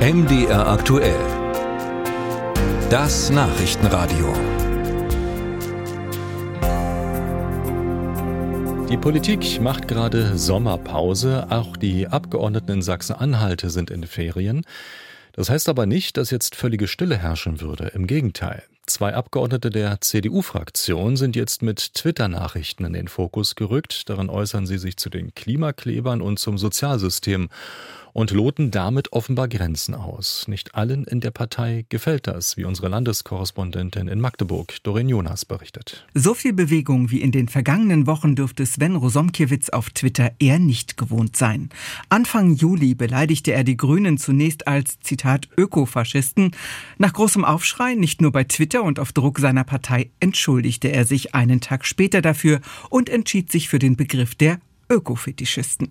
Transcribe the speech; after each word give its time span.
MDR 0.00 0.66
aktuell. 0.66 1.20
Das 2.88 3.28
Nachrichtenradio. 3.28 4.32
Die 8.88 8.96
Politik 8.96 9.60
macht 9.60 9.88
gerade 9.88 10.38
Sommerpause. 10.38 11.48
Auch 11.50 11.76
die 11.76 12.08
Abgeordneten 12.08 12.72
in 12.72 12.82
Sachsen-Anhalt 12.82 13.60
sind 13.66 13.90
in 13.90 14.06
Ferien. 14.06 14.62
Das 15.32 15.50
heißt 15.50 15.68
aber 15.68 15.84
nicht, 15.84 16.16
dass 16.16 16.30
jetzt 16.30 16.56
völlige 16.56 16.88
Stille 16.88 17.18
herrschen 17.18 17.60
würde. 17.60 17.88
Im 17.88 18.06
Gegenteil. 18.06 18.62
Zwei 18.86 19.14
Abgeordnete 19.14 19.68
der 19.68 20.00
CDU-Fraktion 20.00 21.16
sind 21.16 21.36
jetzt 21.36 21.62
mit 21.62 21.94
Twitter-Nachrichten 21.94 22.86
in 22.86 22.94
den 22.94 23.08
Fokus 23.08 23.54
gerückt. 23.54 24.08
Darin 24.08 24.30
äußern 24.30 24.66
sie 24.66 24.78
sich 24.78 24.96
zu 24.96 25.10
den 25.10 25.34
Klimaklebern 25.34 26.22
und 26.22 26.38
zum 26.38 26.56
Sozialsystem 26.56 27.50
und 28.12 28.30
loten 28.30 28.70
damit 28.70 29.12
offenbar 29.12 29.48
Grenzen 29.48 29.94
aus. 29.94 30.46
Nicht 30.48 30.74
allen 30.74 31.04
in 31.04 31.20
der 31.20 31.30
Partei 31.30 31.84
gefällt 31.88 32.26
das, 32.26 32.56
wie 32.56 32.64
unsere 32.64 32.88
Landeskorrespondentin 32.88 34.08
in 34.08 34.20
Magdeburg, 34.20 34.76
Doreen 34.82 35.08
Jonas, 35.08 35.44
berichtet. 35.44 36.06
So 36.14 36.34
viel 36.34 36.52
Bewegung 36.52 37.10
wie 37.10 37.20
in 37.20 37.32
den 37.32 37.48
vergangenen 37.48 38.06
Wochen 38.06 38.34
dürfte 38.34 38.66
Sven 38.66 38.96
Rosomkiewicz 38.96 39.70
auf 39.70 39.90
Twitter 39.90 40.32
eher 40.38 40.58
nicht 40.58 40.96
gewohnt 40.96 41.36
sein. 41.36 41.70
Anfang 42.08 42.54
Juli 42.54 42.94
beleidigte 42.94 43.52
er 43.52 43.64
die 43.64 43.76
Grünen 43.76 44.18
zunächst 44.18 44.66
als, 44.66 45.00
Zitat, 45.00 45.48
Ökofaschisten. 45.56 46.52
Nach 46.98 47.12
großem 47.12 47.44
Aufschrei, 47.44 47.94
nicht 47.94 48.20
nur 48.20 48.32
bei 48.32 48.44
Twitter 48.44 48.82
und 48.82 48.98
auf 48.98 49.12
Druck 49.12 49.38
seiner 49.38 49.64
Partei, 49.64 50.10
entschuldigte 50.20 50.88
er 50.88 51.04
sich 51.04 51.34
einen 51.34 51.60
Tag 51.60 51.84
später 51.84 52.22
dafür 52.22 52.60
und 52.88 53.08
entschied 53.08 53.50
sich 53.50 53.68
für 53.68 53.78
den 53.78 53.96
Begriff 53.96 54.34
der 54.34 54.58
Ökofetischisten. 54.90 55.88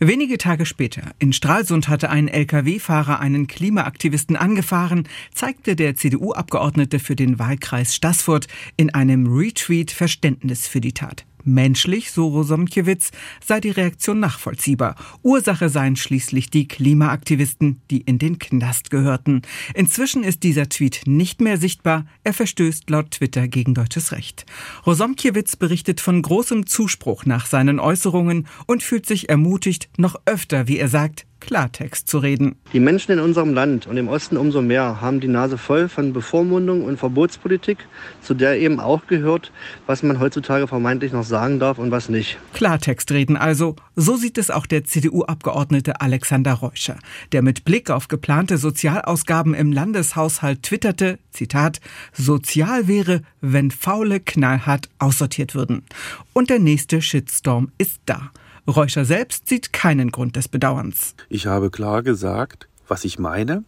Wenige 0.00 0.38
Tage 0.38 0.64
später, 0.64 1.02
in 1.18 1.32
Stralsund 1.32 1.88
hatte 1.88 2.08
ein 2.08 2.28
Lkw-Fahrer 2.28 3.20
einen 3.20 3.46
Klimaaktivisten 3.48 4.36
angefahren, 4.36 5.08
zeigte 5.34 5.76
der 5.76 5.96
CDU-Abgeordnete 5.96 6.98
für 6.98 7.16
den 7.16 7.38
Wahlkreis 7.38 7.94
Stassfurt 7.94 8.46
in 8.76 8.94
einem 8.94 9.26
Retweet 9.26 9.90
Verständnis 9.90 10.68
für 10.68 10.80
die 10.80 10.92
Tat. 10.92 11.25
Menschlich, 11.46 12.10
so 12.10 12.28
Rosomkiewicz, 12.28 13.12
sei 13.44 13.60
die 13.60 13.70
Reaktion 13.70 14.20
nachvollziehbar. 14.20 14.96
Ursache 15.22 15.68
seien 15.68 15.96
schließlich 15.96 16.50
die 16.50 16.68
Klimaaktivisten, 16.68 17.80
die 17.90 18.00
in 18.00 18.18
den 18.18 18.38
Knast 18.38 18.90
gehörten. 18.90 19.42
Inzwischen 19.74 20.24
ist 20.24 20.42
dieser 20.42 20.68
Tweet 20.68 21.02
nicht 21.06 21.40
mehr 21.40 21.56
sichtbar. 21.56 22.06
Er 22.24 22.34
verstößt 22.34 22.90
laut 22.90 23.12
Twitter 23.12 23.48
gegen 23.48 23.74
deutsches 23.74 24.12
Recht. 24.12 24.44
Rosomkiewicz 24.86 25.56
berichtet 25.56 26.00
von 26.00 26.20
großem 26.20 26.66
Zuspruch 26.66 27.24
nach 27.24 27.46
seinen 27.46 27.80
Äußerungen 27.80 28.46
und 28.66 28.82
fühlt 28.82 29.06
sich 29.06 29.28
ermutigt, 29.28 29.88
noch 29.96 30.16
öfter, 30.26 30.68
wie 30.68 30.78
er 30.78 30.88
sagt, 30.88 31.26
Klartext 31.40 32.08
zu 32.08 32.18
reden. 32.18 32.56
Die 32.72 32.80
Menschen 32.80 33.12
in 33.12 33.20
unserem 33.20 33.54
Land 33.54 33.86
und 33.86 33.96
im 33.96 34.08
Osten 34.08 34.36
umso 34.36 34.62
mehr 34.62 35.00
haben 35.00 35.20
die 35.20 35.28
Nase 35.28 35.58
voll 35.58 35.88
von 35.88 36.12
Bevormundung 36.12 36.84
und 36.84 36.98
Verbotspolitik, 36.98 37.78
zu 38.20 38.34
der 38.34 38.58
eben 38.58 38.80
auch 38.80 39.06
gehört, 39.06 39.52
was 39.86 40.02
man 40.02 40.18
heutzutage 40.18 40.66
vermeintlich 40.66 41.12
noch 41.12 41.24
sagen 41.24 41.58
darf 41.58 41.78
und 41.78 41.90
was 41.90 42.08
nicht. 42.08 42.38
Klartext 42.52 43.12
reden 43.12 43.36
also. 43.36 43.76
So 43.94 44.16
sieht 44.16 44.38
es 44.38 44.50
auch 44.50 44.66
der 44.66 44.84
CDU-Abgeordnete 44.84 46.00
Alexander 46.00 46.52
Reuscher, 46.54 46.98
der 47.32 47.42
mit 47.42 47.64
Blick 47.64 47.90
auf 47.90 48.08
geplante 48.08 48.58
Sozialausgaben 48.58 49.54
im 49.54 49.72
Landeshaushalt 49.72 50.62
twitterte, 50.62 51.18
Zitat, 51.30 51.80
sozial 52.12 52.88
wäre, 52.88 53.22
wenn 53.40 53.70
Faule 53.70 54.20
knallhart 54.20 54.88
aussortiert 54.98 55.54
würden. 55.54 55.84
Und 56.32 56.50
der 56.50 56.58
nächste 56.58 57.02
Shitstorm 57.02 57.72
ist 57.78 58.00
da. 58.06 58.30
Reuscher 58.68 59.04
selbst 59.04 59.48
sieht 59.48 59.72
keinen 59.72 60.10
Grund 60.10 60.36
des 60.36 60.48
Bedauerns. 60.48 61.14
Ich 61.28 61.46
habe 61.46 61.70
klar 61.70 62.02
gesagt, 62.02 62.68
was 62.88 63.04
ich 63.04 63.18
meine 63.18 63.64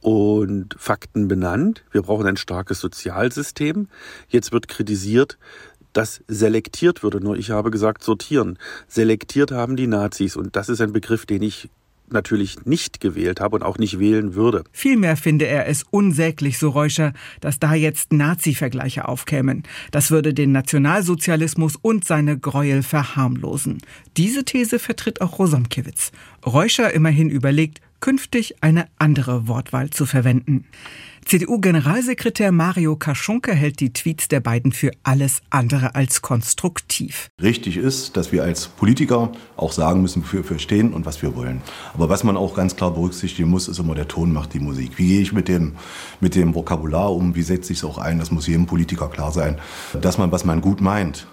und 0.00 0.74
Fakten 0.78 1.28
benannt. 1.28 1.84
Wir 1.92 2.02
brauchen 2.02 2.26
ein 2.26 2.36
starkes 2.36 2.80
Sozialsystem. 2.80 3.88
Jetzt 4.28 4.52
wird 4.52 4.68
kritisiert, 4.68 5.38
dass 5.92 6.22
selektiert 6.28 7.02
würde. 7.02 7.20
Nur 7.20 7.36
ich 7.36 7.50
habe 7.50 7.70
gesagt 7.70 8.02
sortieren. 8.02 8.58
Selektiert 8.88 9.52
haben 9.52 9.76
die 9.76 9.86
Nazis 9.86 10.36
und 10.36 10.56
das 10.56 10.68
ist 10.68 10.80
ein 10.80 10.92
Begriff, 10.92 11.24
den 11.24 11.42
ich 11.42 11.70
natürlich 12.12 12.64
nicht 12.64 13.00
gewählt 13.00 13.40
habe 13.40 13.56
und 13.56 13.62
auch 13.62 13.78
nicht 13.78 13.98
wählen 13.98 14.34
würde. 14.34 14.64
Vielmehr 14.72 15.16
finde 15.16 15.46
er 15.46 15.66
es 15.66 15.84
unsäglich, 15.90 16.58
so 16.58 16.70
Reuscher, 16.70 17.12
dass 17.40 17.58
da 17.58 17.74
jetzt 17.74 18.12
Nazi-Vergleiche 18.12 19.08
aufkämen. 19.08 19.62
Das 19.90 20.10
würde 20.10 20.34
den 20.34 20.52
Nationalsozialismus 20.52 21.76
und 21.76 22.04
seine 22.04 22.38
Gräuel 22.38 22.82
verharmlosen. 22.82 23.78
Diese 24.16 24.44
These 24.44 24.78
vertritt 24.78 25.20
auch 25.20 25.38
Rosomkiewicz. 25.38 26.12
Reuscher 26.44 26.92
immerhin 26.92 27.30
überlegt, 27.30 27.80
künftig 28.00 28.62
eine 28.62 28.86
andere 28.98 29.48
Wortwahl 29.48 29.90
zu 29.90 30.06
verwenden. 30.06 30.64
CDU-Generalsekretär 31.26 32.52
Mario 32.52 32.94
Kaschunke 32.94 33.52
hält 33.52 33.80
die 33.80 33.92
Tweets 33.92 34.28
der 34.28 34.38
beiden 34.38 34.70
für 34.70 34.92
alles 35.02 35.40
andere 35.50 35.96
als 35.96 36.22
konstruktiv. 36.22 37.30
Richtig 37.42 37.76
ist, 37.76 38.16
dass 38.16 38.30
wir 38.30 38.44
als 38.44 38.68
Politiker 38.68 39.32
auch 39.56 39.72
sagen 39.72 40.02
müssen, 40.02 40.22
wofür 40.22 40.48
wir 40.48 40.60
stehen 40.60 40.94
und 40.94 41.04
was 41.04 41.22
wir 41.22 41.34
wollen. 41.34 41.62
Aber 41.94 42.08
was 42.08 42.22
man 42.22 42.36
auch 42.36 42.54
ganz 42.54 42.76
klar 42.76 42.92
berücksichtigen 42.92 43.50
muss, 43.50 43.66
ist 43.66 43.80
immer 43.80 43.96
der 43.96 44.06
Ton 44.06 44.32
macht 44.32 44.54
die 44.54 44.60
Musik. 44.60 44.98
Wie 44.98 45.08
gehe 45.08 45.20
ich 45.20 45.32
mit 45.32 45.48
dem, 45.48 45.72
mit 46.20 46.36
dem 46.36 46.54
Vokabular 46.54 47.12
um? 47.12 47.34
Wie 47.34 47.42
setze 47.42 47.72
ich 47.72 47.80
es 47.80 47.84
auch 47.84 47.98
ein? 47.98 48.20
Das 48.20 48.30
muss 48.30 48.46
jedem 48.46 48.66
Politiker 48.66 49.08
klar 49.08 49.32
sein. 49.32 49.58
Dass 50.00 50.18
man, 50.18 50.30
was 50.30 50.44
man 50.44 50.60
gut 50.60 50.80
meint, 50.80 51.26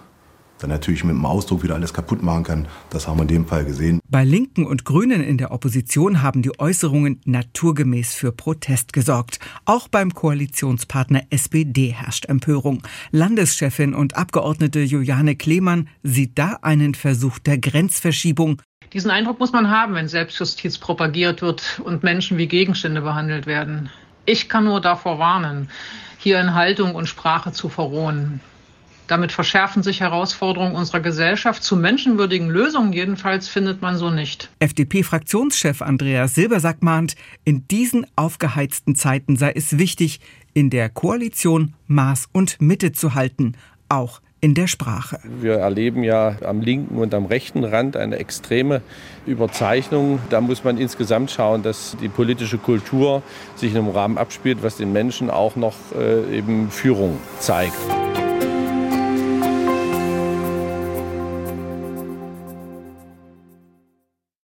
dann 0.58 0.70
natürlich 0.70 1.04
mit 1.04 1.14
dem 1.14 1.26
Ausdruck 1.26 1.62
wieder 1.62 1.74
alles 1.74 1.92
kaputt 1.92 2.22
machen 2.22 2.44
kann. 2.44 2.68
Das 2.90 3.08
haben 3.08 3.18
wir 3.18 3.22
in 3.22 3.28
dem 3.28 3.46
Fall 3.46 3.64
gesehen. 3.64 4.00
Bei 4.08 4.24
Linken 4.24 4.66
und 4.66 4.84
Grünen 4.84 5.22
in 5.22 5.38
der 5.38 5.50
Opposition 5.52 6.22
haben 6.22 6.42
die 6.42 6.58
Äußerungen 6.58 7.20
naturgemäß 7.24 8.14
für 8.14 8.32
Protest 8.32 8.92
gesorgt. 8.92 9.40
Auch 9.64 9.88
beim 9.88 10.14
Koalitionspartner 10.14 11.24
SPD 11.30 11.88
herrscht 11.88 12.26
Empörung. 12.26 12.82
Landeschefin 13.10 13.94
und 13.94 14.16
Abgeordnete 14.16 14.80
Juliane 14.80 15.36
Klemann 15.36 15.88
sieht 16.02 16.38
da 16.38 16.58
einen 16.62 16.94
Versuch 16.94 17.38
der 17.38 17.58
Grenzverschiebung. 17.58 18.62
Diesen 18.92 19.10
Eindruck 19.10 19.40
muss 19.40 19.52
man 19.52 19.70
haben, 19.70 19.94
wenn 19.94 20.08
Selbstjustiz 20.08 20.78
propagiert 20.78 21.42
wird 21.42 21.80
und 21.84 22.04
Menschen 22.04 22.38
wie 22.38 22.46
Gegenstände 22.46 23.00
behandelt 23.00 23.46
werden. 23.46 23.90
Ich 24.24 24.48
kann 24.48 24.64
nur 24.64 24.80
davor 24.80 25.18
warnen, 25.18 25.68
hier 26.18 26.40
in 26.40 26.54
Haltung 26.54 26.94
und 26.94 27.06
Sprache 27.06 27.52
zu 27.52 27.68
verrohen. 27.68 28.40
Damit 29.06 29.32
verschärfen 29.32 29.82
sich 29.82 30.00
Herausforderungen 30.00 30.74
unserer 30.74 31.00
Gesellschaft. 31.00 31.62
Zu 31.62 31.76
menschenwürdigen 31.76 32.48
Lösungen 32.48 32.92
jedenfalls 32.92 33.48
findet 33.48 33.82
man 33.82 33.96
so 33.96 34.10
nicht. 34.10 34.50
FDP-Fraktionschef 34.60 35.82
Andreas 35.82 36.34
Silbersack 36.34 36.82
mahnt, 36.82 37.14
in 37.44 37.68
diesen 37.68 38.06
aufgeheizten 38.16 38.94
Zeiten 38.94 39.36
sei 39.36 39.52
es 39.54 39.78
wichtig, 39.78 40.20
in 40.54 40.70
der 40.70 40.88
Koalition 40.88 41.74
Maß 41.86 42.28
und 42.32 42.60
Mitte 42.60 42.92
zu 42.92 43.14
halten, 43.14 43.56
auch 43.88 44.20
in 44.44 44.52
der 44.52 44.66
Sprache. 44.66 45.18
Wir 45.40 45.54
erleben 45.54 46.04
ja 46.04 46.36
am 46.44 46.60
linken 46.60 46.98
und 46.98 47.14
am 47.14 47.24
rechten 47.24 47.64
Rand 47.64 47.96
eine 47.96 48.16
extreme 48.16 48.82
Überzeichnung. 49.24 50.18
Da 50.28 50.42
muss 50.42 50.64
man 50.64 50.76
insgesamt 50.76 51.30
schauen, 51.30 51.62
dass 51.62 51.96
die 52.02 52.08
politische 52.08 52.58
Kultur 52.58 53.22
sich 53.56 53.72
in 53.72 53.78
einem 53.78 53.88
Rahmen 53.88 54.18
abspielt, 54.18 54.62
was 54.62 54.76
den 54.76 54.92
Menschen 54.92 55.30
auch 55.30 55.56
noch 55.56 55.74
äh, 55.98 56.36
eben 56.36 56.70
Führung 56.70 57.18
zeigt. 57.38 57.72